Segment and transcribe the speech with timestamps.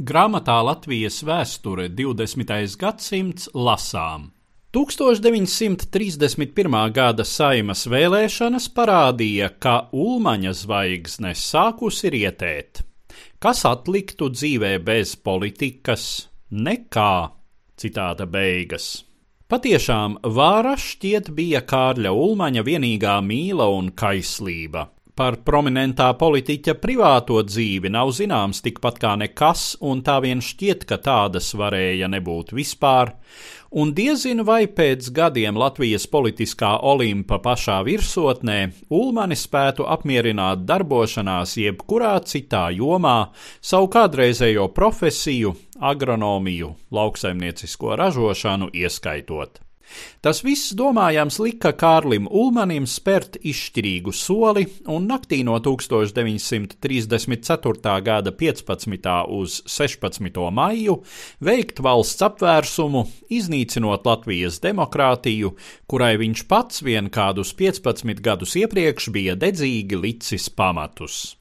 [0.00, 2.48] Grāmatā Latvijas vēsture 20.
[2.80, 4.30] gadsimts lasām.
[4.72, 6.88] 1931.
[6.96, 12.80] gada saimas vēlēšanas parādīja, ka Ulmaņa zvaigzne sākusi rietēt.
[13.36, 16.32] Kas atliktu dzīvē bez politikas?
[16.48, 17.36] Nekā.
[17.76, 19.04] Citāta beigas.
[19.52, 24.88] Patiešām vāra šķiet bija Kārļa Ulmaņa vienīgā mīla un kaislība.
[25.16, 31.00] Par prominentā politiķa privāto dzīvi nav zināms tikpat kā nekas, un tā vien šķiet, ka
[31.02, 33.14] tādas varēja nebūt vispār,
[33.70, 38.58] un diezinu vai pēc gadiem Latvijas politiskā olimpa pašā virsotnē
[38.90, 49.60] Ulmani spētu apmierināt darbošanās jebkurā citā jomā, savu kādreizējo profesiju, agronomiju, lauksaimniecisko ražošanu ieskaitot.
[50.20, 58.02] Tas viss, domājams, lika Kārlim Ulmanim spērt izšķirīgu soli un naktī no 1934.
[58.04, 59.08] gada 15.
[59.40, 60.50] uz 16.
[60.52, 61.02] maiju
[61.40, 65.56] veikt valsts apvērsumu, iznīcinot Latvijas demokrātiju,
[65.88, 71.39] kurai viņš pats vien kādus 15 gadus iepriekš bija dedzīgi licis pamatus.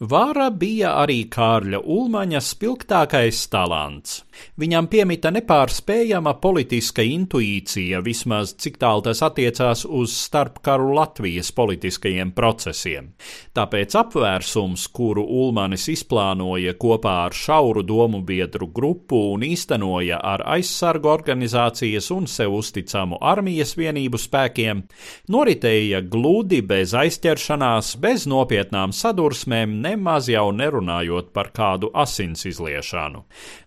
[0.00, 4.22] Vāra bija arī Kārļa Ulmaņa spilgtākais talants.
[4.56, 13.10] Viņam piemita nepārspējama politiska intuīcija, vismaz cik tālu tas attiecās uz starpkaru Latvijas politiskajiem procesiem.
[13.52, 21.12] Tāpēc apvērsums, kuru Ulmanis izplānoja kopā ar šauru domu biedru grupu un īstenoja ar aizsargu
[21.12, 24.80] organizācijas un sev uzticamu armijas vienību spēkiem,
[25.28, 33.24] noritēja gludi bez aizķeršanās, bez nopietnām sadursmēm, nemaz jau nerunājot par kādu asins izliešanu.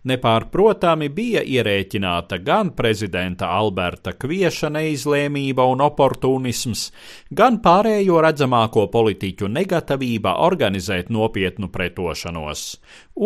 [0.09, 6.87] Nepārprotami bija ierēķināta gan prezidenta Alberta Kvieša neizlēmība un oportunisms,
[7.31, 12.65] gan pārējo redzamāko politiķu negatavība organizēt nopietnu pretošanos,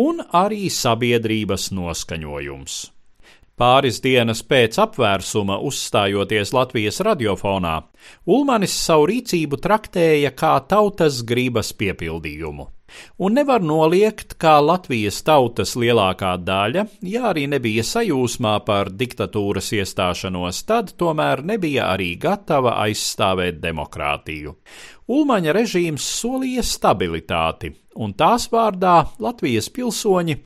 [0.04, 2.97] un arī sabiedrības noskaņojums.
[3.58, 7.74] Pāris dienas pēc apvērsuma, uzstājoties Latvijas radiofonā,
[8.30, 12.68] Ulmanis savu rīcību traktēja kā tautas gribas piepildījumu.
[13.18, 20.62] Un nevar noliegt, kā Latvijas tautas lielākā daļa, ja arī nebija sajūsmā par diktatūras iestāšanos,
[20.68, 24.54] tad tomēr nebija arī gatava aizstāvēt demokrātiju.
[25.08, 30.38] Ulmaņa režīms solīja stabilitāti, un tās vārdā Latvijas pilsoņi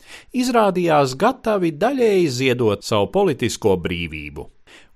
[0.42, 4.48] izrādījās gatavi daļēji ziedot savu politisko brīvību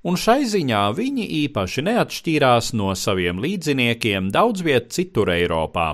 [0.07, 5.89] un šai ziņā viņi īpaši neatšķīrās no saviem līdziniekiem daudz viet citur Eiropā.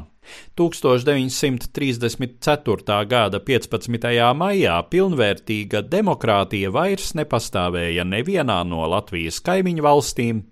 [0.57, 3.07] 1934.
[3.09, 4.35] gada 15.
[4.37, 10.43] maijā pilnvērtīga demokrātija vairs nepastāvēja nevienā no Latvijas kaimiņu valstīm.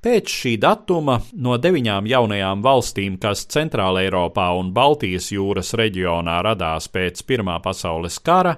[0.00, 6.88] Pēc šī datuma no deviņām jaunajām valstīm, kas Centrāla Eiropā un Baltijas jūras reģionā radās
[6.88, 8.54] pēc Pirmā pasaules kara,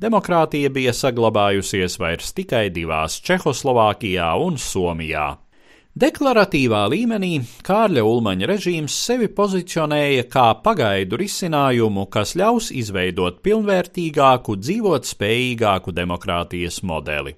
[0.00, 5.45] demokrātija bija saglabājusies vairs tikai divās- Čehoslovākijā un Somijā.
[5.96, 15.08] Deklaratīvā līmenī Kārļa Ulmaņa režīms sevi pozicionēja kā pagaidu risinājumu, kas ļaus izveidot pilnvērtīgāku, dzīvot
[15.08, 17.32] spējīgāku demokrātijas modeli.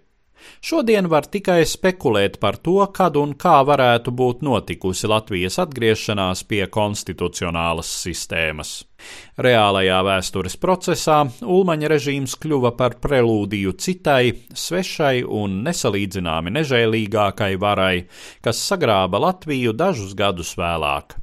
[0.65, 6.65] Šodien var tikai spekulēt par to, kad un kā varētu būt notikusi Latvijas atgriešanās pie
[6.72, 8.72] konstitucionālas sistēmas.
[9.38, 14.32] Reālajā vēstures procesā Ulmaņa režīms kļuva par prelūdiju citai,
[14.65, 17.94] svešai un nesalīdzināmi nežēlīgākai varai,
[18.43, 21.19] kas sagrāba Latviju dažus gadus vēlāk.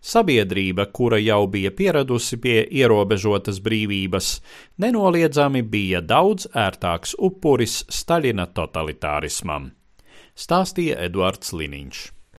[0.00, 4.28] Sabiedrība, kura jau bija pieradusi pie ierobežotas brīvības,
[4.78, 9.72] nenoliedzami bija daudz ērtāks upuris Staļina totalitārismam,
[10.38, 12.17] stāstīja Eduards Liniņš.